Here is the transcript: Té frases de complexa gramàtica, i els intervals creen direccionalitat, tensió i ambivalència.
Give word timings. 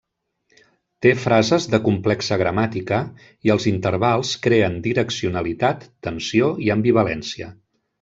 Té 1.05 1.11
frases 1.25 1.67
de 1.73 1.79
complexa 1.89 2.39
gramàtica, 2.43 2.99
i 3.49 3.53
els 3.57 3.69
intervals 3.75 4.35
creen 4.49 4.83
direccionalitat, 4.91 5.91
tensió 6.11 6.55
i 6.69 6.77
ambivalència. 6.81 7.57